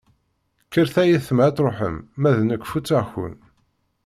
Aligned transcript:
Kkert 0.65 0.95
ay 1.01 1.09
ayetma 1.11 1.41
ad 1.47 1.55
truḥem, 1.55 1.95
ma 2.19 2.29
d 2.35 2.37
nekk 2.43 2.67
futeɣ-ken. 2.69 3.35